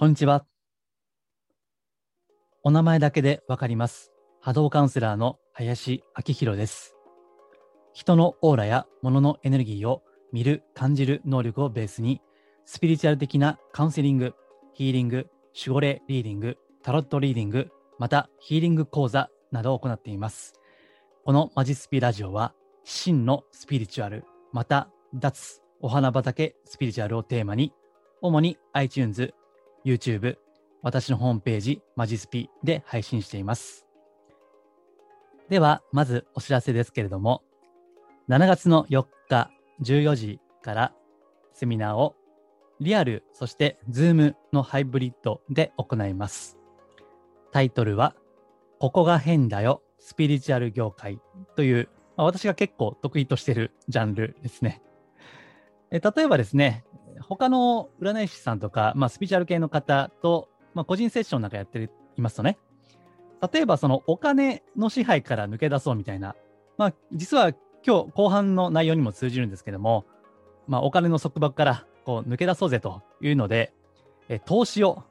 [0.00, 0.46] こんにちは。
[2.62, 4.12] お名前だけでわかります。
[4.40, 6.94] 波動カウンセラーの林明宏です。
[7.94, 12.20] 人のオーラや物のエネルギーを見る、感じる能力をベースに、
[12.64, 14.34] スピリチュアル的なカウンセリング、
[14.72, 17.68] ヒーリング、守護霊リーディング、タロットリーディング、
[17.98, 20.54] またヒーリング講座などを行っています。
[21.24, 22.54] このマジスピラジオは、
[22.84, 27.72] 真のスピリチュアル、また脱お花畑スピリチュアルをテーマに、
[28.22, 29.34] 主に iTunes、
[29.84, 30.36] YouTube、
[30.82, 33.86] 私のホームページ、マジスピで配信しています。
[35.48, 37.42] では、まずお知らせですけれども、
[38.28, 39.50] 7月の4日
[39.82, 40.92] 14時から
[41.52, 42.14] セミナーを
[42.80, 46.58] リアル、そしてズームのハイブリッドで行います。
[47.50, 48.14] タイトルは、
[48.78, 51.18] ここが変だよ、スピリチュアル業界
[51.56, 54.82] という、まあ私が結構得意としているジャンルですね。
[55.90, 56.84] え例えばですね、
[57.22, 62.58] 他の占い師さんとか、まあ、スピリチュアル系の方と、まあ、個人セッションなんかやっていますとね、
[63.52, 66.34] 例えばそのお金の支配から抜け出そうみたいな、
[66.76, 67.52] まあ、実は
[67.86, 70.04] 今日後半の内容にも通じるんですけども、
[70.66, 73.72] まあ、お金の束縛からこう抜け出そうぜというので、
[74.28, 75.04] え投資を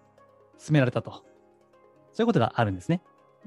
[0.57, 1.23] 進められたと。
[2.11, 3.01] そういうことがあるんですね。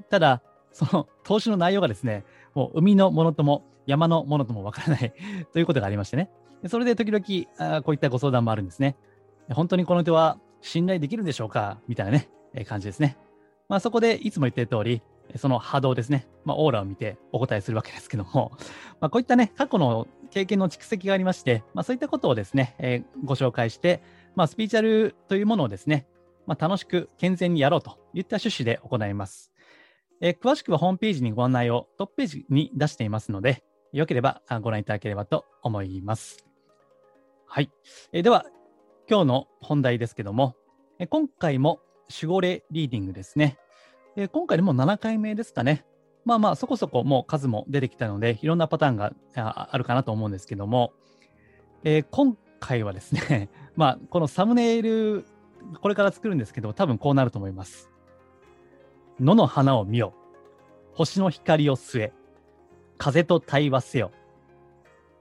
[0.09, 0.41] ただ、
[0.71, 2.23] その投資の内容がですね、
[2.55, 5.13] もう海のものとも山のものともわからない
[5.51, 6.29] ということがありましてね。
[6.67, 8.95] それで時々あこういったご相談もあるんですね。
[9.53, 11.79] 本当にこの人は信頼できるんでしょうか？
[11.87, 13.17] みたいなね、え感じですね。
[13.67, 15.01] まあそこでいつも言ってる通り、
[15.37, 18.51] その波動ですね、まあオーラを見てお答えするわけですけども、
[19.01, 24.01] まあこういったね、過去の経験の蓄積がありまして、まあそういったことをですね、えーご紹介して、
[24.35, 26.05] まあスピーチャルというものをですね、
[26.45, 29.51] まあ楽しく健全にやろうといった趣旨で行います。
[30.21, 36.50] えー詳しくはホームページにご案内をトップページに出していますので、よければご覧いただければと思います。
[37.53, 37.69] はい。
[38.13, 38.45] えでは、
[39.09, 40.55] 今日の本題ですけども、
[40.99, 43.57] え今回も守護霊リーディングですね。
[44.15, 45.85] え今回でもう7回目ですかね。
[46.23, 50.93] まあまあ、そこそこもう数も出てきたので、いろんなパターンがああるかなと思うんですけども、
[51.83, 55.25] えー今回はですね、 まあ、このサムネイル、
[55.81, 57.91] これから作るんですけど、多分こうなると思います。
[59.19, 60.13] 野の花を見よ。
[60.93, 62.13] 星の光を据え。
[62.97, 64.11] 風と対話せよ。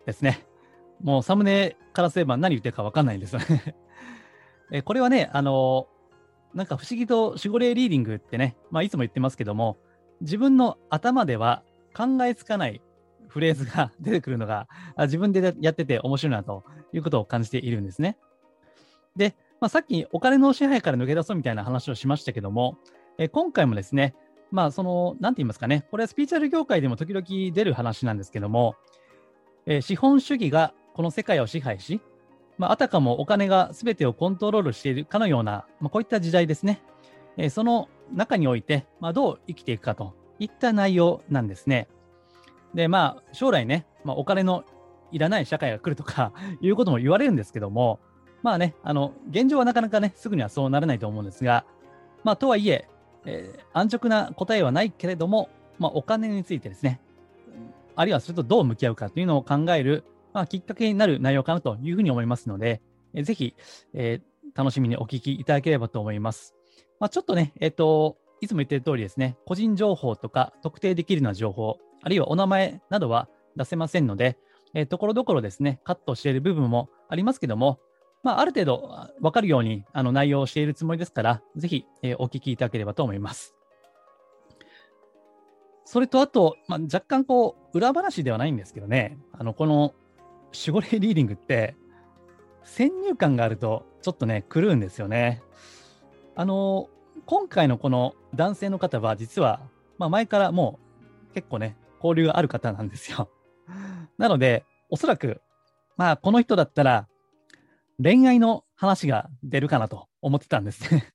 [0.06, 0.46] ですね。
[1.02, 3.74] もうサムネからすれば何言ってるか分かんないんですよね。
[4.72, 5.88] えこれはね、あの
[6.54, 9.78] なんか不思議と守護霊リーディングってね、まあ、いつも言ってますけども、
[10.20, 11.62] 自分の頭では
[11.96, 12.82] 考えつかない
[13.28, 14.68] フレーズが出てくるのが、
[14.98, 18.18] 自分でやってて面白いなということを感じているんですね。
[19.16, 22.78] で、まあ、さっきお金の支配から抜け出そうみたいな話をしましたけども、
[23.18, 24.14] え今回もですね、
[24.50, 27.24] まあ、その、なんて言いますかね、これはスピーチュアル業界でも時々
[27.54, 28.74] 出る話なんですけども、
[29.66, 32.00] え資本主義がこの世界を支配し、
[32.58, 36.82] まあ、あたかもお金が全てをコントロールしているかのような、まあ、こういった時代ですね。
[37.36, 41.86] えーその中において、まあ、どう生きていくかといった内容なんですね。
[42.74, 44.64] で、まあ、将来ね、まあ、お金の
[45.12, 48.00] いらない社会が来るとか いうことも言われるんですけども、
[48.42, 51.64] まあね、あの、現状はなかなかね、すぐにはそうならないと思うんですが、
[52.24, 52.88] まあ、とはいえ、
[53.26, 57.00] えー安直な答えはないけれども、まあ、お金についてですね、
[57.94, 62.82] あるいはそれとどう向き合うかというのを考える、まあ、きっかけになる内容かなというふうに思いますので、
[63.14, 63.54] えーぜひ、
[63.94, 66.54] えー楽しみにお聞きいただければと思います。
[66.98, 74.38] まあ、ちょっとね、えっ、と、いつも言ってる通りですね、個人情報とか特定できるような情報、あるいはお名前などは出せませんので、
[74.74, 77.78] えーところどころですね、カットしている部分もありますけども、
[78.22, 83.54] まあ、ある程度あわかるようにあの内容をしているつもりですから、ぜひ、えーお聞きいただければと思います。
[85.84, 89.94] それとあと、まあ、若干こう、裏話ではないんですけどね、あの、この
[90.52, 91.76] 守護霊リーディングって、
[92.64, 95.42] 先入観があるとちょっとね、狂うんですよね。
[96.34, 96.88] あの、
[97.26, 99.60] 今回のこの男性の方は、実は、
[99.98, 100.78] まあ、前からも
[101.30, 103.30] う結構ね、交流がある方なんですよ。
[104.18, 105.40] なので、おそらく、
[105.96, 107.08] まあ、この人だったら、
[108.02, 111.12] 恋愛の話が出るかなと思ってたんですね。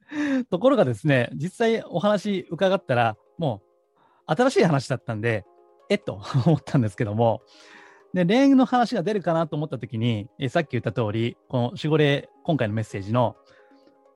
[0.50, 3.62] ところがですね、実際お話伺ったら、も
[4.26, 5.44] う新しい話だったんで、
[5.90, 7.42] えっと思ったんですけども、
[8.14, 13.36] で恋愛の話が出るかなと思ったときに、えさっき言った通り、この守護霊、今回のメッセージの、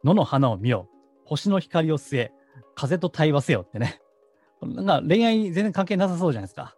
[0.04, 0.88] 野の花を見よ、
[1.24, 2.32] 星の光を据え、
[2.74, 4.00] 風と対話せよってね、
[4.62, 6.76] なんか恋愛全然関係なさそうじゃないですか。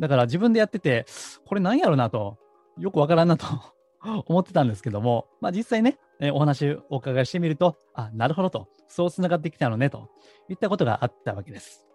[0.00, 1.06] だから自分でやってて、
[1.46, 2.38] これ何やろうなと、
[2.78, 3.46] よくわからんなと
[4.26, 10.08] 思ってたんですけども、まあ実際ね、えお話をお伺いしてみると、あ、なるほどと、そうつながってきたのね、と
[10.48, 11.86] いったことがあったわけです。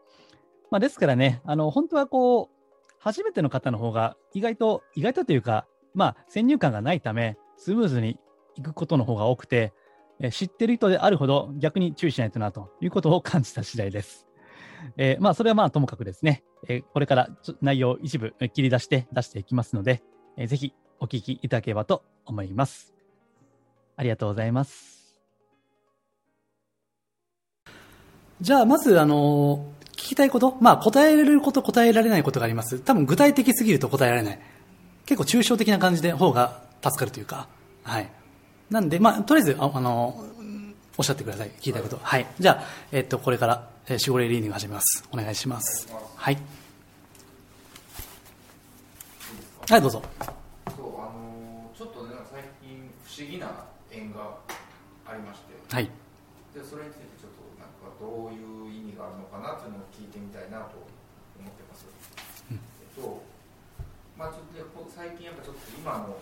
[0.72, 2.59] まあですからね、あの、本当はこう、
[3.00, 8.20] 初めての方の方が意外と、意外とというか、まあ先入観がないため、スムーズに
[8.56, 9.74] いくことの方が多くて、
[10.32, 14.28] 知ってる人であるほど逆に注意しないとなということを感じた次第です。
[14.98, 17.30] えー、まあ、それはまあともかくですね、え、これから
[17.62, 20.04] 内容を一部切り出して出していきますので、
[20.38, 22.94] えー、ぜひお聞きいただければと思います。
[23.96, 25.00] ありがとうございます。
[28.42, 29.79] じゃあ、まず、あの聞
[30.10, 32.80] きたいこと、まあ、答えられること、答えられないことがあります。
[32.80, 34.40] 多分、具体的すぎると答えられない。
[35.06, 37.48] 結構、抽象的な感じで方が助かるというか、
[37.84, 38.10] はい。
[38.70, 40.26] なんで、まあ、とりあえず、あ、あの
[41.00, 41.48] おっしゃってください。
[41.60, 41.98] 聞きたいこと。
[42.04, 42.28] はい。
[42.38, 45.08] じゃあ、えっと、これから、えー、守護霊リーディング始めます。
[45.14, 45.88] お願いします。
[46.18, 46.38] はい。
[49.70, 50.04] はい、どうぞ。
[50.76, 54.36] そう、あのちょっとね、最近、不思議な縁が
[55.08, 55.56] ありまして。
[55.74, 55.86] はい。
[56.54, 60.84] で、それについて、ちょっと、なんか、どういう意味があるのかなというのを聞いてみたいなと
[61.40, 61.88] 思ってます。
[62.52, 63.24] うん、えっと、
[64.20, 66.14] まあ、ちょっと、最近、やっぱちょっと今の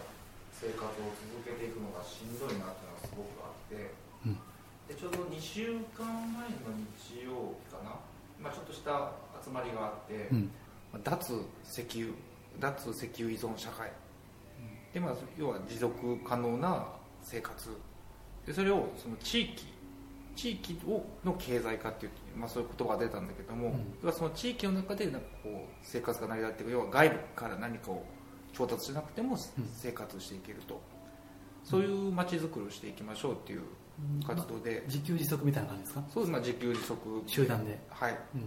[0.54, 3.92] 生活を続けていくのがしんどいなっていうのがすごくあって。
[4.26, 4.40] うん。
[4.88, 8.00] でちょうど2週間前の日曜日かな、
[8.40, 9.12] まあ、ちょっとした
[9.44, 10.50] 集まりがあって、うん、
[11.04, 12.14] 脱石油
[12.62, 13.92] 脱石油依存社会、
[14.94, 16.88] でまあ、要は持続可能な
[17.22, 17.70] 生活。
[18.46, 19.68] でそれをその地域
[20.38, 26.72] 地域をの経済化っていう、まあ、そういう言葉が出たんだけども、うん、その地域の中でなんかこう生活が成り立っていく。
[26.72, 28.06] 要は外部から何かを
[28.58, 29.38] 調達しなくても
[29.76, 30.80] 生活していけると、うん、
[31.70, 33.62] そういう街づくりをしていきましょうっていう
[34.26, 36.04] 活動で、自給自足みたいな感じですか？
[36.12, 36.98] そうです、まあ、自給自足。
[37.28, 37.80] 集団で。
[37.90, 38.42] はい、うん、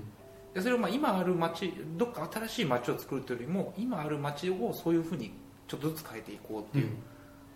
[0.54, 5.32] でそれをまあ今ある町どっか新しい町を作るというよりも今ある町をそういうふうに
[5.68, 6.88] ちょっとずつ変えていこうっていう、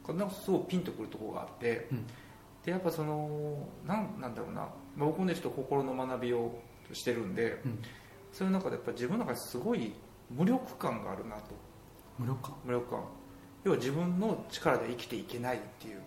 [0.08, 2.06] うん、なんかすごいピンとくるところがあって、うん、
[2.64, 6.60] でやっぱそのなんなんだろうな、まあ、僕もねちょっと心の学びを
[6.92, 7.78] してるんで、うん、
[8.32, 9.92] そういう中でやっぱ自分の中ですごい
[10.30, 11.54] 無力感があるなと
[12.18, 12.54] 無力感。
[12.64, 13.00] 無力感。
[13.64, 16.00] 要は自分の力で生きていけないっていう。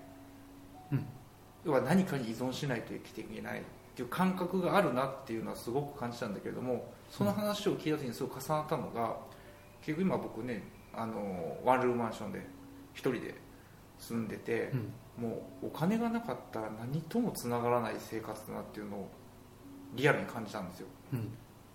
[1.68, 3.64] 要は何かに依存しないと生きていけないっ
[3.94, 9.18] ていう感覚があるなっていうのはすごく感じたんだけれどもその話を聞いた時にすごく重なったのが
[9.82, 10.64] 結局今僕ね
[10.94, 13.36] あのワンルームマンションで1人で
[14.00, 14.72] 住んでて、
[15.18, 19.10] うん、もうお金がなかったら何ともつながらない生活だなっていうのを
[19.96, 20.88] リアルに感じたんですよ、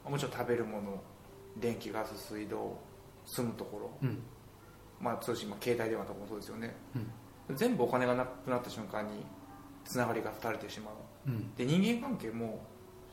[0.07, 1.03] うん、もちろん食べるもの
[1.59, 2.79] 電気ガス水道
[3.27, 4.23] 住むところ、うん、
[5.01, 6.75] まあ通信、まあ、携帯電話とかもそうですよね、
[7.55, 9.25] 全部お金がなくなった瞬間に
[9.85, 12.65] つながりが断たれてしまう、うん、で人間関係も,、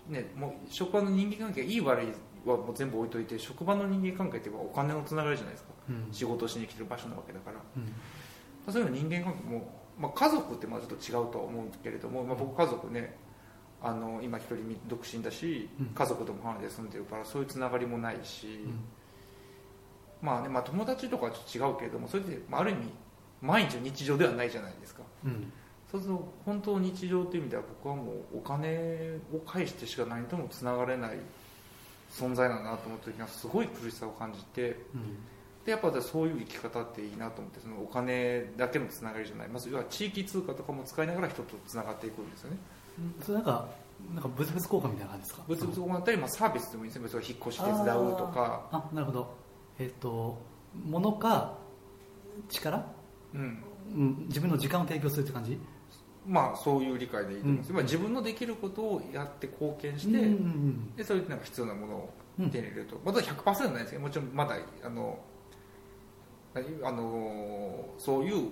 [0.08, 2.08] ね、もう職場の人間関係いい悪い
[2.46, 13.18] はもう全部置いといて職場の人間関係ってお金のつながりじゃないですか、うん、仕事しに来てる場所なわけだから、うん、そういうの人間関係も、まあ、家族ってまあちょっと違うとは思うんですけれども、まあ、僕家族ね
[13.82, 18.66] あの今一人独身だし、家族とも離れて住んでるからそういうつながりもないし、
[20.22, 22.80] まあねまあ、友達とかはちょっと違うけれどもそれで、まあ、ある意味
[23.42, 25.52] 毎日の日常ではないじゃないですか、うん。
[25.90, 31.18] そうすると本当日常という意味では僕はもうお金を返してしか何ともつながれない
[32.12, 35.18] 存在だなと思った時にはすごい苦しさを感じて、うん、
[35.64, 42.58] でやっぱそういう生き方っていいなと思ってそのお金だけのつながりじゃないまず要は地域通貨とかも使いながら人とつながっていくんですよね、
[43.18, 43.68] うん、それなんか
[44.14, 45.44] なんか物々交換みたいな感じですか？
[45.48, 48.68] 物々交換だったり、まあ、サービスでもいいですね引っ越し手伝うとか。
[48.72, 49.39] あなるほど
[49.80, 50.38] えっ、ー、と
[50.86, 51.58] 物か
[52.50, 52.86] 力、
[53.34, 53.64] うん、
[53.96, 55.60] うん、自分の時間を提供するって感じ？
[56.28, 65.20] まあそういう理解でいいと思います、うん、自分のできることをやって貢献して、うんうんうん、でそれでなんか必要なものを手に入れると、うん、まだ100%ないですけどもちろんまだあの
[66.84, 68.50] あのそういう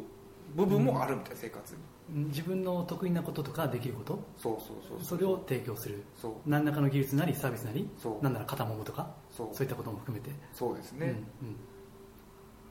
[0.55, 2.25] 部分もあるみたいな、生活に。
[2.27, 4.19] 自分の得意なこととかできること？
[4.37, 6.03] そうそうそうそれを提供する。
[6.15, 6.31] そう。
[6.45, 8.23] 何らかの技術なりサービスなりそう。
[8.23, 9.11] 何なら肩もむとか？
[9.29, 9.49] そう。
[9.51, 10.31] そういったことも含めて。
[10.53, 11.55] そうですね、うん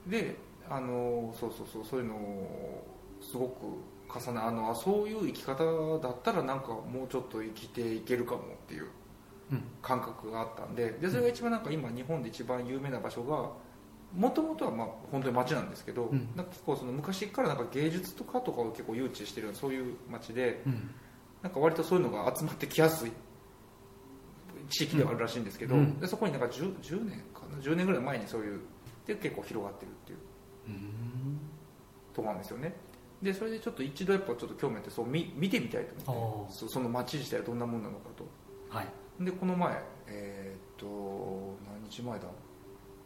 [0.05, 0.35] うん、で
[0.69, 2.87] あのそうそうそうそういうのを
[3.21, 3.65] すごく
[4.09, 5.63] 重ねあのそういう生き方
[5.99, 8.87] だったらなんかもうちょっと生きていけるかもっていう
[9.81, 13.49] 感覚があったんででそれが一番なんか今日本で一番有名な場所が
[14.15, 20.89] もともとはまあ本当に街なんですけど、うん、なんか結構その昔からなんか芸術とかとかを結構誘致してるそういう街で、うん、
[21.41, 23.11] なんか割とそういうのが集まってきやすい
[24.69, 28.59] 地域ではあるらしいんですけど、うん、でそこになんか 10, 10年かな？10年ぐらい前にそういう
[29.05, 30.17] で結構広がってるっていう
[32.13, 32.75] とこなんですよね。
[33.21, 38.27] でそれでちょっと一度やっぱちょっと興味あってそう見見てみたいと思ってそその街自体はどんなもんなのかと、
[38.69, 42.27] はい、でこの前えー、っと何日前だ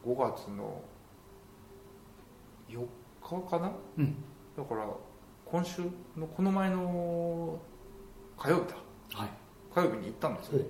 [0.05, 0.81] ？5月の
[2.71, 4.15] 4日かな、うん、
[4.57, 4.87] だから
[5.45, 5.81] 今週
[6.17, 7.59] のこの前の
[8.37, 8.75] 火曜日だ、
[9.13, 9.29] はい、
[9.73, 10.65] 火曜日に行ったんですよ、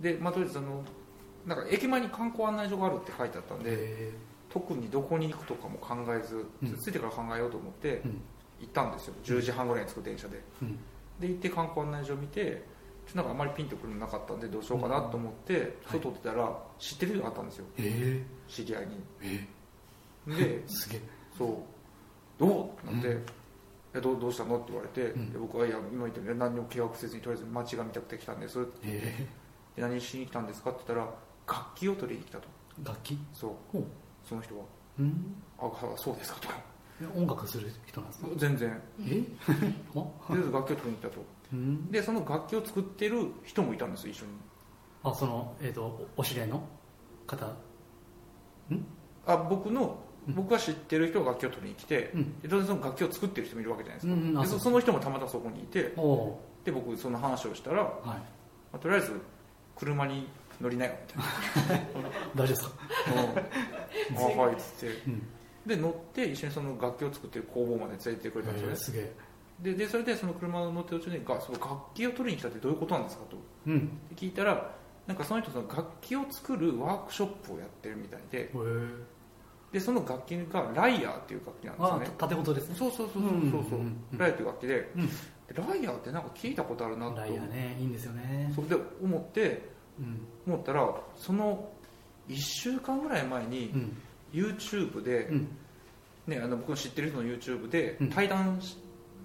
[0.00, 0.82] で、まあ、とりあえずあの
[1.46, 4.12] なんか駅前に観光案内所があるって書いてあったんで
[4.48, 8.20] 特にどこに行くとかも考えず、うん、ついてから考えようと思って、うん。
[8.60, 9.14] 行ったんですよ。
[9.24, 10.78] 10時半ぐらいに着く電車で、うん、
[11.20, 12.64] で行って観光案内所見て
[13.14, 17.64] なんかあまりピンとくるのなかったんでどうしようかなと思って、外出たら知ってる人があったんですよ。
[17.78, 18.22] え。
[18.48, 18.92] 知り合いに。
[19.22, 19.57] ええ
[20.36, 21.00] ですげえ。
[21.36, 21.48] そう。
[22.38, 22.86] どう？
[22.86, 23.18] ってなって、
[23.94, 24.56] えどうどうしたの？
[24.56, 25.32] って言われて、ん。
[25.32, 28.66] で僕はいや今言った何にも計画せずにとりあえず街が見たくて来たんです。
[28.84, 29.26] え。
[29.76, 31.14] で何しに来たんですかって言ったら
[31.58, 32.48] 楽器を取りに来たと。
[32.80, 33.18] え楽器？
[33.32, 33.78] そう。
[34.24, 34.64] その人は。
[34.98, 35.34] うん。
[35.58, 36.48] あはそうですかと。
[36.48, 36.54] か
[37.00, 38.28] え音楽する人なんですか？
[38.36, 38.82] 全然。
[39.00, 39.22] え？
[39.48, 39.52] あ
[39.94, 41.24] とりあえず楽器を取りに来たと。
[41.52, 41.90] うん。
[41.90, 44.32] でその楽器を作ってる人もいたんですよ一緒に。
[45.04, 46.62] あそのえっ、とおお知り合いの
[47.26, 47.46] 方？
[49.26, 49.98] あ僕の
[50.34, 52.40] 僕が知ってる人が楽器を取りに来て、うん。
[52.40, 54.38] で当然その楽器を作ってる人もいるわけじゃないですか、うんうん。
[54.38, 55.94] あそそその人もたまたまそこにいて
[56.64, 57.92] で僕その話をしたら、はい。
[58.74, 59.12] あ、とりあえず
[59.76, 60.28] 車に
[60.60, 61.86] 乗りなよみたい
[62.34, 62.70] 大丈夫ですか？
[63.14, 65.02] な「あはい」っつって。
[65.06, 65.22] うん。
[65.66, 69.12] で乗って一緒にその楽器を作ってる工房まで連れてってくれたんですよね、えーすげえ。
[69.60, 73.24] ででそれでその車を乗ってる途中にがその楽器を取りに来たってどういうことなんですか？
[73.30, 73.36] と。
[73.66, 73.98] うん。
[74.16, 74.70] 聞いたら
[75.06, 78.50] なんかその人その楽器を作るワークショップをやってるみたいで
[79.72, 82.16] でその楽器がライアーっていう楽器なんですね。
[82.16, 82.74] 縦事ですね。
[82.76, 83.80] そうそうそうそうそうそう、
[84.18, 84.88] ライアーっていう楽器で
[85.54, 87.16] ライアーってなんか聞いたことあるなと。
[87.16, 88.52] ライアーねいいんですよね。
[88.54, 90.20] それで思ってうん。
[90.46, 91.68] 思ったらその
[92.28, 93.96] 1週間ぐらい前にうん。
[94.32, 95.48] YouTube で、うん。
[96.26, 98.10] ね、あの僕の知ってる人の YouTube でうん。
[98.10, 98.76] 対談し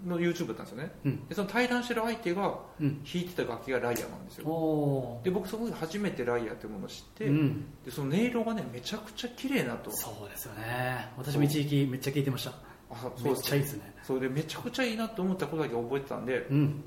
[0.05, 0.91] の YouTube だったんですよね。
[1.05, 1.27] うん。
[1.27, 3.03] でその対談してる相手がうん。
[3.03, 4.50] 弾いてた楽器がライアーなんですおよ。
[4.50, 7.65] おで僕そこで初めてライアーっていうものを知って、うん。
[7.86, 9.91] でその音色がねめちゃくちゃ綺麗なと。
[9.91, 11.07] そうですよね。
[11.17, 12.51] 私も一時期めっちゃ聞いてました。
[12.91, 13.93] あそうめっちゃいいですね。
[14.03, 16.83] それでめちゃくちゃいいなと思ったことだけ覚えてたんでうん。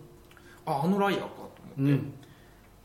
[0.66, 1.98] ああのライアーかとう思っ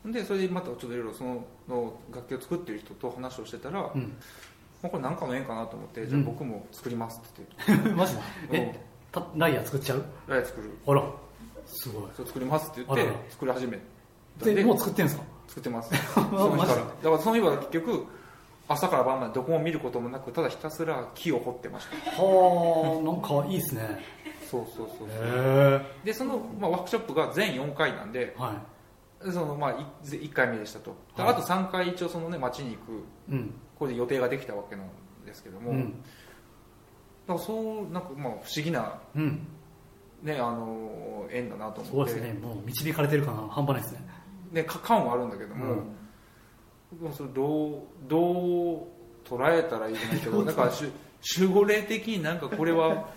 [0.04, 0.12] て、ん。
[0.12, 4.16] でそれでまたちょっといろいろそのの楽器を作ってる人と話をしてたら、うん。
[4.82, 7.88] まあ、これ何かの縁かなと思って、じゃあうん僕も作りますって言って。
[7.94, 8.20] マジだ
[8.50, 8.56] うん。
[8.56, 8.91] え？
[9.12, 10.04] たライアー作っちゃう？
[10.26, 10.70] ライ作る。
[10.86, 11.02] あら。
[11.66, 12.10] すごい。
[12.16, 13.10] そう作りますって言ってあら。
[13.12, 13.78] ら作り始め
[14.40, 14.46] た。
[14.46, 15.22] でもう作ってんすか？
[15.48, 15.90] 作ってます。
[16.14, 16.74] その日から。
[16.76, 18.06] だからその日は結局
[18.68, 22.22] 朝から晩までどこも見ることもなくただひたすら木を掘ってました。
[22.22, 24.02] はあなんかいいですね。
[24.50, 25.80] そうそうそうへえ。
[26.04, 28.54] でその、まあ、ワークショップが全4回なんでは
[29.24, 31.32] その、まあ、1回目でしたと、ではい。
[31.32, 33.54] あと3回一応その、ね、町に行くいうん。
[33.78, 34.86] これで予定ができたわけなん
[35.24, 36.04] ですけども、だうん
[37.26, 39.46] からそうなんかまあ不思議な、うん。
[40.22, 42.14] ね、あの縁だなとそう思って。
[42.14, 42.32] ですね。
[42.40, 44.08] もう導かれてるかな半端ないですね。
[44.52, 46.98] ね、か感はあるんだけども、うん。
[47.00, 48.86] でもそれどうどう
[49.24, 50.84] 捉えたらいいじゃないけどなんかし
[51.40, 53.08] 守護霊的になんかこれは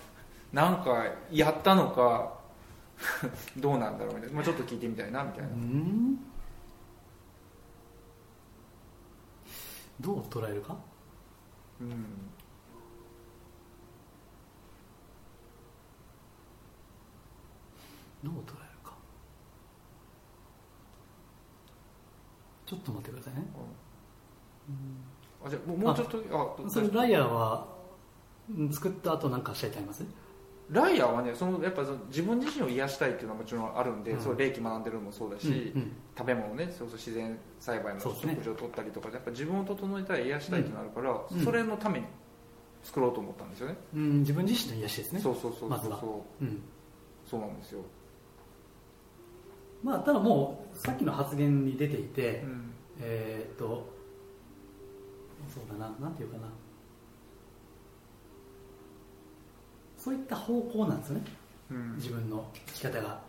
[0.54, 2.34] なんかやったのか
[3.58, 6.20] どうなんだろうみたいな、まあ、ちょっと聞いてみたいなみたいな、うん。
[10.00, 10.78] どう捉えるか？
[11.82, 12.06] うん、
[18.26, 18.94] どう捉えるか。
[22.66, 23.46] ちょっと待ってくださいね。
[25.46, 27.68] あじゃあもうもうちょっとあどそれライアーは
[28.58, 30.04] うん作った後なんかしたいとあります？
[30.72, 34.20] ライアーはねそのやっぱその自分自身を癒したいっていうのはもちろんあるんで、うん。
[34.20, 35.92] その霊気学んでるのもそうだし、うんうん。
[36.18, 41.46] 食べ物ねそうそう自然栽培の食事を取ったりとか、やっぱ自分を整えたい癒したいっていうのがあるから、うん。
[41.46, 42.08] それのために
[42.82, 45.20] 作ろうと思ったんですよね、うん自分自身の癒しですね。
[45.22, 46.00] そうそうそうそうまずは。
[46.00, 46.64] そううん。
[47.30, 47.82] そうなんですよ、
[49.86, 52.72] まあただもうさっきの発言に出ていて、うん。
[53.00, 53.94] えーっと
[55.54, 56.48] そうだななんていうかな。
[59.98, 61.24] そういった方向なんですよね。
[61.70, 61.96] うん。
[61.98, 63.22] 自分の生き方が。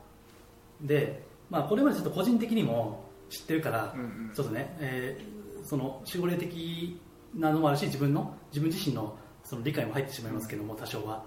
[0.81, 4.33] でまあこれまでちょっと個人的にも知ってるから、うんうん。
[4.35, 7.01] ちょっとね、えーその守護霊的
[7.35, 11.25] なのもあるし自分の自分自身のその理解も入ってしまいますけども、多少は。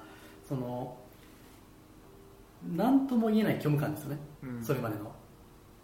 [0.47, 0.97] その
[2.75, 4.63] 何とも言えない虚無感ですよね、うん。
[4.63, 5.11] それまでの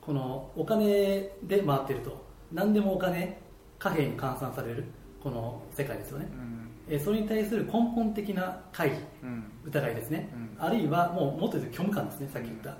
[0.05, 3.41] このお金で回ってると何でもお金
[3.79, 4.85] 貨幣に換算される
[5.21, 6.69] この世界ですよね、うん。
[6.87, 9.43] えーそれに対する根本的な会議うん。
[9.65, 10.63] 疑いですね、うん。
[10.63, 12.77] あるいはもうもっと言うと虚無感ですねさっき言った、うん。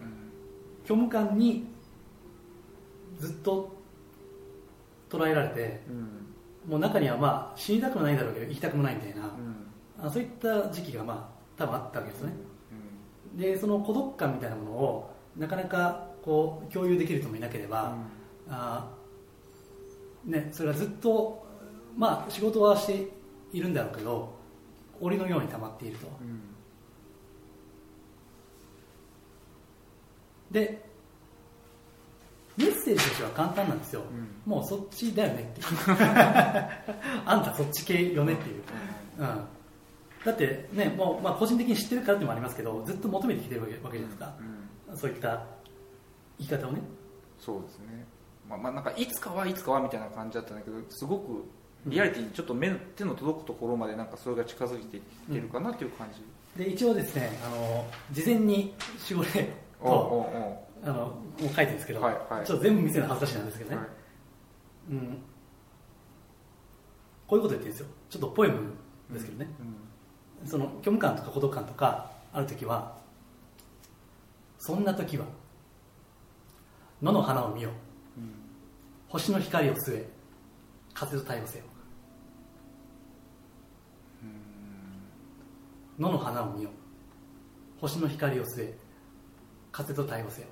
[0.86, 1.65] 虚無感に
[3.17, 3.75] ずっと
[5.10, 6.72] 捉えられてうん。
[6.72, 9.25] もう中にはまあ死にたくもないだろうけど生きたくもないみたいな、
[10.00, 10.08] うん。
[10.08, 12.34] あそういった時期がまあ多分あったわけですよね。
[13.34, 13.38] うん。
[13.39, 17.96] でその孤独感みたいなものをなかなかこう共有できる人もいなければ、
[18.50, 18.89] あ
[20.25, 21.46] ね、それはずっと、
[21.96, 23.08] まあ、仕事はして
[23.53, 24.34] いるんだろうけど
[25.00, 26.08] 檻のように溜まっていると。
[26.20, 26.41] うん。
[30.51, 30.84] で
[32.58, 34.01] メッセージとしては簡単なんですよ、
[34.46, 35.67] うもうそっちだよねっていう。
[37.25, 38.63] あんたそっち系よねっていう、
[39.17, 39.25] うん、
[40.24, 44.34] だってねもう、まあ、個人的に知ってるからってもありますけどずっと求めてきてるわけじゃないですか、
[44.89, 44.98] うん。
[44.98, 45.46] そういった
[46.39, 46.82] 生き方をね。
[47.39, 48.06] そうですね。
[48.48, 51.46] まあまあなんかいつかはいつかはみたいな感じだったんだけどすごく
[51.88, 58.74] リアリティにちょっと目手の届くところまでなんかそれが近づいていってるかなっていう感じ、で一応ですねあの事前に
[59.10, 59.50] 守護霊
[59.82, 62.46] おうとあのもう書いてるんですけど、はいはい。
[62.46, 63.86] ちょっと全部見せるの恥ずかしいなんですけどね、はい。
[64.92, 65.18] うん、
[67.27, 67.88] こういうこと言ってるんですよ。
[68.10, 68.60] ちょっとポエム
[69.12, 69.48] ですけどね、
[70.44, 70.48] うん。
[70.48, 72.96] その虚無感とか孤独感とかある時は
[74.60, 75.25] そんな時は
[77.06, 77.70] 野の花を見よ
[78.18, 78.20] う。
[78.20, 78.34] ん。
[79.10, 80.10] 星の光を据え
[80.96, 81.66] 風と対応せよ
[86.00, 86.72] 野の花を見よ
[87.80, 88.78] 星の光を据え
[89.72, 90.48] 風と対応せよ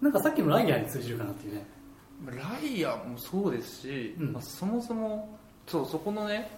[0.00, 1.66] なんかさっきのライアーに通じるかなっていうね。
[2.26, 4.32] ライアーもそうですし、うん。
[4.32, 6.50] まあそもそもそうそこのね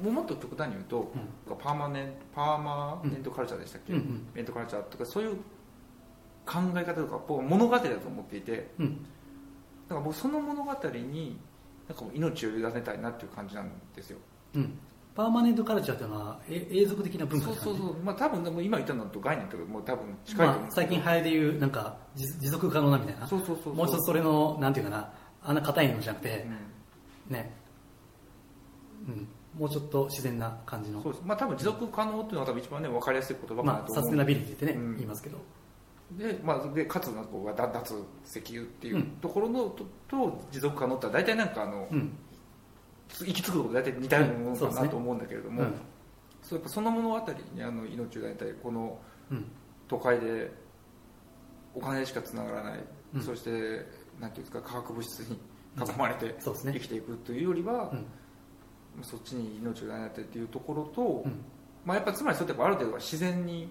[0.00, 1.12] もっと極端に言うと、
[1.60, 4.26] パーマネンパーマネントカルチャーでしたっけ、うんうん。
[4.34, 5.36] メントカルチャーとかそういう
[6.46, 9.02] 考え方とか僕は物語だと思っていてうん。
[9.88, 11.38] だから僕その物語に
[11.88, 14.18] なんかもう命を委ねたいなっていう感じなんですよ。
[14.54, 14.78] うん。
[15.14, 18.02] パーマネントカルチャーっていうのはえ永続的な文化そうですからねそうそう。
[18.02, 23.26] まあ多分でも今言ったのと概念とかもう多分近いと思うんまあ、最近流行りでいうなんか持持続可能なみたいな？
[23.26, 23.74] そうそうそうそう。
[23.74, 25.12] もう一つそれのなんていうかな？
[25.44, 26.46] あんな硬いのじゃなくて
[27.28, 27.34] う、ん。
[27.34, 27.54] ね、
[29.06, 31.02] うん、もうちょっと自然な感じの。
[31.02, 31.22] そうです。
[31.26, 34.04] まあ多分持続可能っていうのが多分一番ね分かりやすい言葉かなまあ、と思う。
[34.04, 34.94] サステナビリティってね、うん。
[34.94, 35.36] 言いますけど
[36.18, 39.02] で,、まあ、でかつなんか脱石油っていううん。
[39.20, 42.12] ところのとと持続可能って大体なんかあの、うん。
[43.20, 45.74] 行き着くところ大体似たようなものかなと思うんだけれども、うん。
[46.42, 48.98] そうやっぱその物語にあの命を委ねたいこの
[49.30, 49.44] うん。
[49.88, 50.50] 都会で
[51.74, 52.80] お金でしかつながらない、
[53.14, 53.22] うん。
[53.22, 53.50] そして
[54.20, 55.36] なんていうんですか化学物質に
[55.76, 58.06] 囲まれて生きていくというよりは、うん。
[59.02, 61.44] そっちに命を委ねたいっていうところと、うん。
[61.84, 63.68] まあ、やっぱつまりそれってやっぱある程度は自然に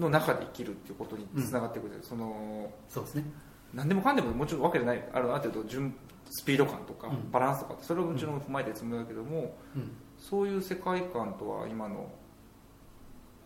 [0.00, 3.24] の中で生きるっていうことにつながってくる、そのそうですね。
[3.72, 5.94] 何でもかんでももちろんわけじゃないあるある程度順
[6.30, 7.30] スピード感とかうん。
[7.30, 9.92] バランスとかそれをもちろん踏まえてつもりだけども、うん。
[10.18, 12.10] そういう世界観とは今の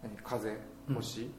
[0.02, 0.56] 何風
[0.88, 0.94] うん。
[0.94, 1.30] 星、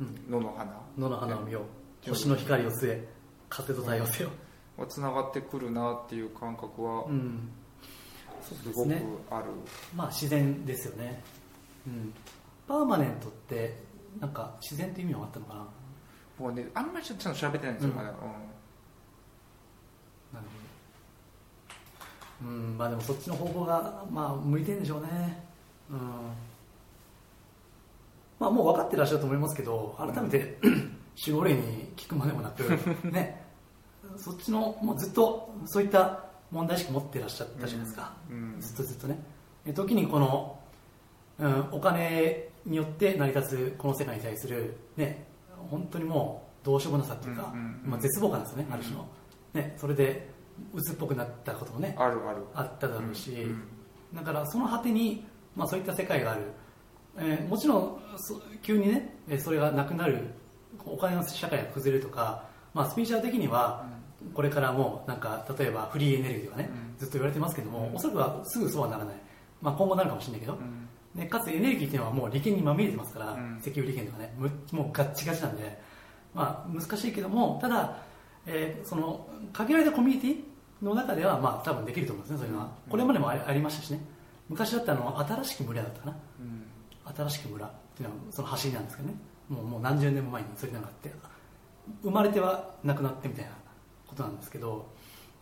[0.00, 0.30] うん。
[0.30, 0.80] 野の花。
[0.98, 1.62] 野の花を見よう。
[1.62, 2.14] んう。
[2.14, 3.18] 星の光を据え。
[3.48, 4.30] 風と対応せよ、
[4.76, 7.48] はつながってくるなっていう感覚はうん、
[8.42, 8.90] すごく
[9.30, 9.44] ある、
[9.94, 11.22] まあ自然ですよね、
[11.86, 12.12] うん、
[12.66, 13.74] パーマネントって
[14.20, 15.66] なんか自然って意味はあったのかな？
[16.38, 17.96] もうねあんまりちょっと調べてないんですよ、うん。
[17.96, 18.16] まだ、うん。
[18.16, 18.32] なる
[22.40, 22.50] ほど。
[22.50, 25.08] うんまあでもそっちの方向がまあ向いてるんでしょうね。
[25.90, 25.98] うん。
[28.38, 30.58] まあもう分かってらっしゃると思いますけど改めて
[31.26, 32.62] 守護霊に聞くまでもなく
[33.10, 33.44] ね。
[34.16, 38.56] そっちのもうずっとそういった問題意識持ってらっしゃったじゃないですか、うん。
[38.60, 39.18] ずっとずっとね。
[39.66, 40.57] え時にこの、
[41.38, 45.24] うん、お金によって成り立つこの世界に対するね
[45.70, 47.90] 本当にもうどうしようもなさっていうか、うんうんうん。
[47.90, 48.74] まあ、絶望感ですよね、うん。
[48.74, 49.08] ある種の、
[49.54, 50.28] ね、それで
[50.74, 52.44] 鬱っぽくなったこともねあるある。
[52.54, 53.62] あっただろうし、うん
[54.14, 56.40] だからその果てに、まあ、そういった世界がある、
[57.18, 60.30] えーもちろんそ急にねえーそれがなくなる。
[60.86, 63.86] お金の社会が崩れるとか、まあ、スピーチャー的には
[64.32, 66.98] これからもなんか例えばフリーエネルギーとかね、うん。
[66.98, 67.96] ずっと言われてますけども、うん。
[67.96, 69.14] おそらくはすぐそうはならない、
[69.60, 73.58] まあ、今後なるかもしれないけど、うんね、かつエネルギーっていうのはもう利権にまみれてますから、うん。
[73.60, 74.34] 石油利権とかね。
[74.38, 75.80] むもうガッチガチなんで、
[76.34, 77.98] まあ、難しいけどもただ、
[78.46, 82.90] えーその限られたコミュニティの中ではまあ多分できると思うんですねそういうのは、うん。
[82.90, 84.00] これまでもありありましたしね。
[84.48, 86.16] 昔だったのは新しき村だったかな。
[86.40, 87.16] うん。
[87.16, 89.14] 新しき村っていうのはその走りなんですけどね。
[89.48, 91.10] もうもう何十年も前にそういうのがあって
[92.02, 93.50] 生まれてはなくなってみたいな
[94.06, 94.86] ことなんですけど、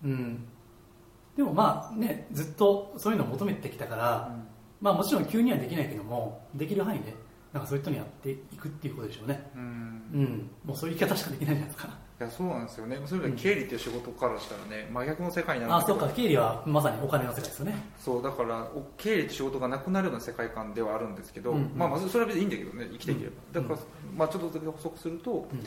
[0.05, 0.47] うん、
[1.37, 4.33] でもまあねずっとそういうのを求めてきたから、
[4.81, 7.15] まあもちろん急にはできないけどもできる範囲で
[7.53, 9.51] なんかそういう人にやっていくっていうことでしょうね。
[9.55, 9.63] うん。
[10.13, 10.51] うん。
[10.65, 11.89] もうそういう言い方しかできないじゃないですか。
[12.19, 12.99] いやそうなんですよね。
[13.07, 15.73] それで経理っていう仕事からしたらね真逆の世界になる。
[15.75, 16.09] んあそうか。
[16.09, 17.75] 経理はまさにお金の世界ですよね。
[17.99, 21.57] そうだからお経理って仕事がなくなるような世界観ではあるんですけど、うん。
[21.57, 23.69] うんまあまずそれは別にいいんだけどね生きていければ、うん。
[23.69, 23.87] だから、
[24.17, 25.61] まあ、ちょっとだけ補足すると、うん。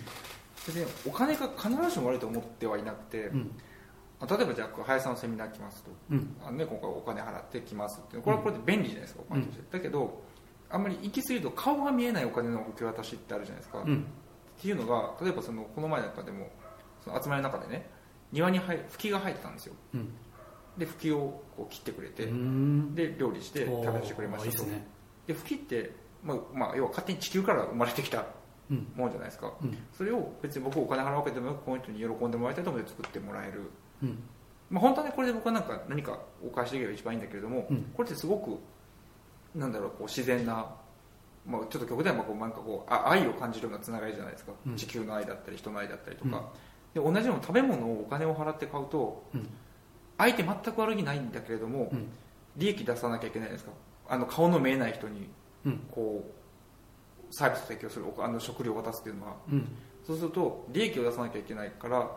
[0.68, 3.52] 別にお金が必ずしも悪いと思ってはいなくて、うん
[4.28, 6.36] 例えばじゃあ林さんのセミナー来ますとうん。
[6.46, 9.64] あの、ね、今回お金払ってきますってこれはこれで便利じゃないですか、お金として。
[9.72, 10.22] だけど
[10.70, 14.06] あんまり行き過ぎると顔が見えないお金の受け渡しってあるじゃないですか、っうん。
[14.62, 16.50] ていうのが例えばそのこの前なんかでも
[17.04, 17.90] その集まりの中でね
[18.32, 19.74] 庭に吹きが生えてたんですよ。
[19.94, 20.14] うん。
[20.78, 22.94] で吹きをこう切ってくれて、うん。
[22.96, 24.58] で料理して食べさせてくれましたと。
[24.58, 24.88] ですね。
[25.28, 25.92] で吹きって、
[26.24, 28.26] まあまあ、要は勝手に地球から生まれてきた
[28.70, 28.88] うん。
[28.96, 29.54] ものじゃないですか。
[29.64, 29.78] うん。
[29.92, 33.72] それを別に僕お金払うわけでもなくこの人に喜んでもらいたいと思って作ってもらえる、
[34.04, 34.20] うん。
[34.70, 37.84] まあ、本当はねこれで僕はなんか何かお返しできれば一番いいんだけれども、うん。
[37.94, 38.60] これってすごく
[39.56, 40.68] なんだろうこう自然な
[41.46, 44.76] まあ、ちょっと極端にまあこうなんかこうあ愛を感じるようなつながりじゃないですか、うん。
[44.76, 46.32] 地球の愛だったり人の愛だったりとうん。
[46.32, 46.50] か、
[46.94, 49.48] で同じような食べ物をお金を払って買うとうん。
[50.18, 52.10] 相手全く悪気ないんだけれども、うん。
[52.58, 53.72] 利益出さなきゃいけないですか。
[54.10, 55.30] あの顔の見えない人に
[55.66, 55.80] うん。
[55.92, 56.30] こ
[57.32, 59.36] うサービスを提供するおあの食料を渡すっていうのは。
[59.52, 59.68] うん。
[60.06, 62.10] そうすると利益を出さなきゃいけないから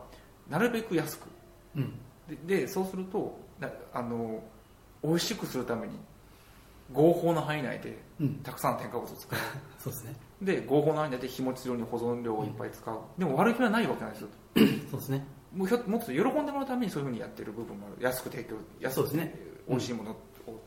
[0.49, 1.29] なるべく安く
[1.77, 1.99] うん。
[2.47, 4.43] ででそうするとなあの
[5.03, 5.99] 美味しくするために
[6.93, 8.35] 合法の範囲内でうん。
[8.43, 9.39] たくさん添加物を使う。
[9.79, 10.17] そうですね。
[10.41, 14.29] で合法の範囲内で日持ちするように保存量をいっぱい使う、でも悪気はないわけなんですよ。
[14.91, 15.27] そうですね。
[15.55, 17.97] もうひょもっと喜んでもらうためにそういうふうにやってる部分もある。
[18.03, 19.35] 安く提供安くそうですね。
[19.69, 20.17] 美味しいものを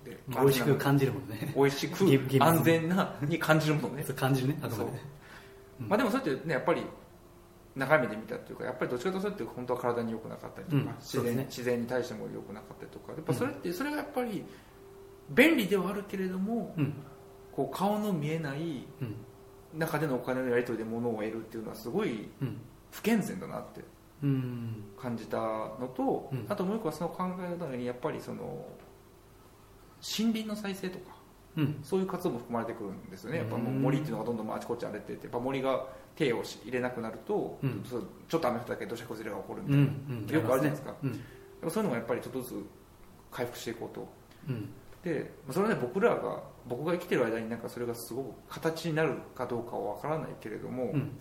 [0.03, 1.53] で、美味しく感じるもんね。
[1.55, 2.05] 美味しく
[2.39, 5.01] 安全なに感じるものねそう感じるねあくまでね
[5.81, 6.83] うんまあでもそうやってねやっぱり
[7.75, 14.45] 中身で見たっていうかやっぱりどっちかというと本当は体に良くなかったりとか、うん自然自然に対しても良くなかったりとかやっぱそれって、それがやっぱり
[15.29, 16.93] 便利ではあるけれども、うん。
[17.51, 19.15] こう顔の見えないうん。
[19.77, 22.57] 中でのお金のやり取りで物を得るっていうのはすごいうん。
[22.91, 23.81] 不健全だなって
[24.23, 24.83] うん。
[24.99, 26.45] 感じたのと、うん。
[26.47, 28.65] あともう一個はその考えの中にやっぱりその
[30.17, 31.14] 森林の再生とか
[31.57, 31.79] うん。
[31.83, 37.83] そういう活動も含まれてくるんですよね、やっぱ森っていうのがどんどんあちこち荒れてて、やっぱ森が手をし入れなくなると、うん。
[37.83, 40.23] ちょっと雨降っただけで土砂崩れが起こるみうたいな、ん。
[40.23, 40.35] うん。
[40.35, 40.95] よくあるじゃないですか。
[41.03, 41.11] うん。
[41.11, 41.17] で
[41.63, 42.65] もそういうのもやっぱりちょっとずつ
[43.31, 44.07] 回復していこうと。
[44.49, 44.69] うん。
[45.03, 51.11] でまあそれはね僕らが僕が生きてる間になんかそれがすごく形になるかどうかは分からないけれども、うん。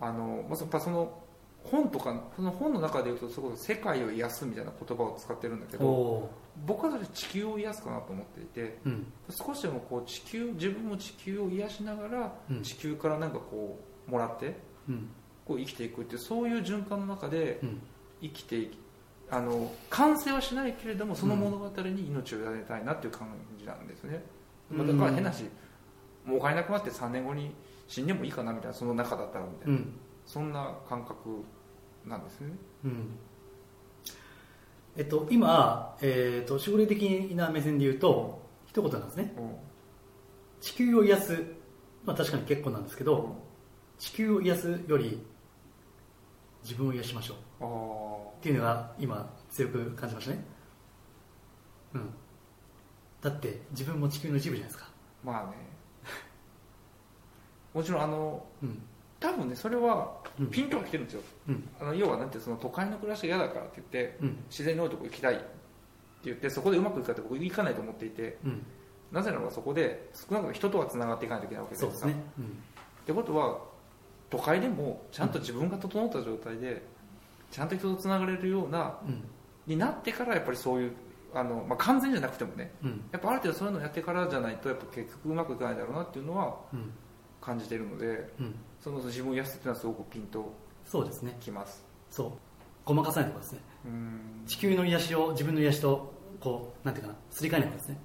[0.00, 1.22] あのまあ、やっぱその
[1.62, 6.28] 本とかその本の中でいうとそれこそ世界を癒すみたいな言葉を使ってるんだけど
[6.66, 9.12] 僕はそれ地球を癒すかなと思っていてーうん。
[9.30, 12.62] 少しでもこう地球自分も地球を癒しながらうん。
[12.62, 14.56] 地球からなんかこうもらって
[14.88, 15.08] うん。
[15.44, 17.82] こう生きていくっていうそういう循環の中でうん。
[18.20, 18.78] 生きていき
[19.30, 24.22] あの完成はしないけれどもその物語に命を委ねたいなっていう感じなんですね、
[24.70, 25.44] うんまあだから変なし
[26.24, 27.52] もうお金なくなって3年後に
[27.88, 29.92] 死んでもいいかなみたいなその中だったらみたいな、うん。
[30.24, 31.44] そんな感覚
[32.06, 32.52] なんですね。
[32.84, 33.18] うん
[34.96, 37.02] えっと今えっと守護霊的
[37.34, 39.34] な目線で言うと一言なんですね。
[39.36, 39.54] うん。
[40.60, 41.44] 地球を癒す
[42.04, 43.36] まあ確かに結構なんですけど
[43.98, 45.24] 地球を癒すより
[46.62, 47.64] 自分を癒しましょう。
[47.64, 50.44] あっていうのが今強く感じましたね。
[51.94, 52.14] うん。
[53.20, 54.90] だって自分も地球の一部じゃないですか。
[55.24, 55.52] あまあね。
[57.72, 58.82] もちろんあのうん。
[59.20, 61.68] 多分ねそれはうんピンとは来てるんですよ、うん。
[61.80, 64.44] あの要はなんてその都会の暮らしが嫌だからって言ってうん。
[64.48, 65.44] 自然の多いとこ行きたいって
[66.24, 68.66] 言ってそこでうまくいくかって僕行かないと思っていてうん。
[69.10, 72.06] なぜならばそこで少なくとも人とはつながっていかないといけないわけですか。
[72.06, 72.14] ね。
[72.38, 72.44] うん。
[72.44, 72.48] っ
[73.06, 73.58] てことは
[74.30, 76.82] 都会でもちゃんと自分が整った状態で
[77.50, 79.22] ちゃんと人とつながれるようなうん。
[79.66, 80.92] になってからやっぱりそういう
[81.34, 83.04] あの、まあ、完全じゃなくてもねうん。
[83.12, 86.90] やっぱある程度そういうのをやってからじゃないとやっぱ結局うまくいかないだろうなっていうのはうん
[87.42, 88.54] 感じているのでうん。
[88.80, 90.52] その自分を癒すっていうのはすごくピンと
[90.84, 91.36] そうですね。
[91.40, 91.84] きます。
[92.10, 92.32] そう。
[92.84, 93.60] ごまかさないところですね。
[93.86, 94.20] うん。
[94.46, 97.98] 地球の癒しを自分の癒しとこうなんていうかなすり替えないことですね。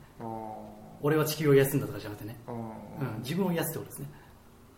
[1.01, 2.51] 俺は地球を癒すんだとかじゃなくてね、う
[3.03, 4.07] ん、自分を癒すってことですね。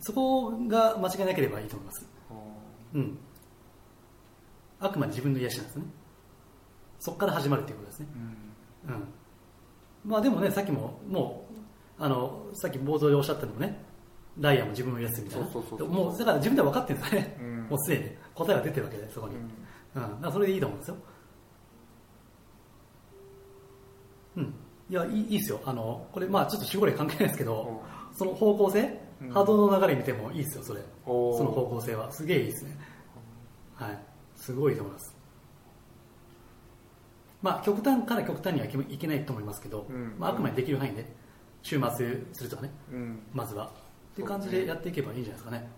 [0.02, 2.06] そこが間違いなければいいと思います。
[2.30, 2.34] あ
[2.93, 3.17] うん。
[4.80, 5.86] あくまで自分の癒しなんですね。
[7.00, 8.08] そこから始まるっていうことですね。
[8.86, 8.95] ーうん。
[8.95, 9.08] うん。
[10.06, 11.45] まあでもねさっきもも
[12.00, 13.82] うあのさっき冒頭でおっしゃったのもね
[14.39, 15.45] ダイヤも自分を癒すみたいな。
[15.47, 15.89] そうそうそうそう。
[15.89, 17.58] もうだから自分では分かってるんですよね、うん。
[17.69, 18.10] もうすでに。
[18.36, 19.47] 答えが出てるわけでそこに、うん。
[19.95, 20.97] だからそれでいいと思うんですよ。
[24.38, 24.54] うん。
[24.89, 25.62] いやいいいいですよ。
[25.65, 29.30] あのこれまあちょっと守護霊関係ないですけど、その方向性、うん。
[29.30, 30.82] 波動の流れ見てもいいですよそれ。
[31.06, 31.12] そ
[31.43, 32.12] の方向性は。
[32.12, 32.78] すげえいいですね。
[33.75, 33.99] はい。
[34.36, 35.15] すごいと思います。
[37.41, 40.15] まあ極端から極端にはいけいけないと思いますけど、うん。
[40.17, 41.06] まあ、あくまでできる範囲で
[41.62, 42.71] 週末するとかね。
[42.91, 43.19] うん。
[43.34, 43.71] まずは
[44.12, 45.69] っていう感じでやっていけばいいんじゃないですかね。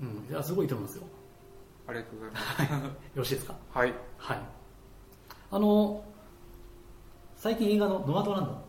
[0.00, 0.26] うん。
[0.30, 1.02] いやすごいと思いますよ。
[1.02, 1.08] よ
[1.88, 2.32] ありがとうござい
[2.80, 2.94] ます。
[3.14, 3.54] ろしいですか？
[3.72, 3.94] はい。
[4.18, 4.38] はい。
[5.50, 6.04] あの
[7.36, 8.64] 最近映画の「ノマドランド」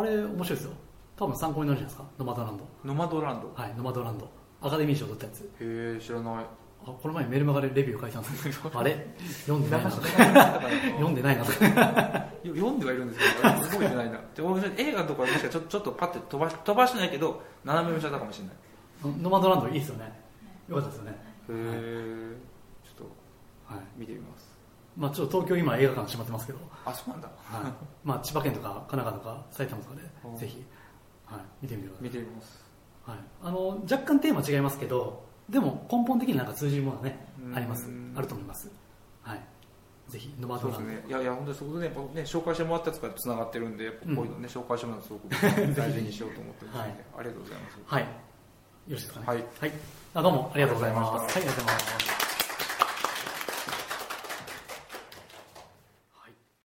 [0.00, 0.72] あれ面白いですよ。
[1.16, 2.10] 多分参考になるじゃないですか？
[2.18, 2.64] ノマドランド。
[2.84, 3.52] ノマドランド。
[3.54, 4.28] はいノマドランド。
[4.60, 5.42] アカデミー賞取ったやつ。
[5.42, 6.44] へえ知らない。
[6.44, 6.46] あ
[6.84, 8.70] この前メルマガでレビュー書いたんですけど。
[8.78, 9.06] あれ？
[9.46, 11.44] 読んでないな読読んでないな
[12.42, 14.20] 読んではいるんですけど覚えてないな。
[14.34, 18.54] で俺映画とかちょちょっとパッて飛ばし飛ばしてないけど斜め見しちゃったかもしれない。
[19.22, 20.12] ノマドランドいいですよね。
[20.68, 21.10] よかったですよね。
[21.12, 21.16] へ
[21.50, 22.36] え
[22.84, 23.06] ちょっ
[23.68, 23.84] とはい。
[23.96, 24.52] 見てみます。
[24.96, 27.28] まあちょっと東京今映画館閉まってますけど、あそうなんだ。
[27.28, 27.72] はい、
[28.04, 30.64] まあ千葉県とか神奈川とか埼玉とかうんでぜひ、
[31.26, 32.04] はい、見てみてください。
[32.04, 32.64] 見てみます。
[33.06, 37.54] はい、あの若干テーマ違いますけどでも根本的になんか通じるものがねうん。
[37.54, 37.88] あります。
[38.16, 38.70] あると思います。
[39.22, 39.40] はい。
[40.08, 41.04] ぜひノバそうですドランね。
[41.06, 45.28] いやいや本当にそこでね僕ね紹介してもらったやつからつながってるんでこういうのね、紹介してもらうのすごく
[45.76, 46.88] 大事にしようと思ってるんで、はい。
[46.88, 47.78] ありがとうございます。
[47.86, 48.02] はい。
[48.02, 48.08] よ
[48.88, 49.26] ろしいですかね。
[49.26, 49.72] はい、はい、
[50.14, 52.31] あどうもありがとうございますはいありがとうございます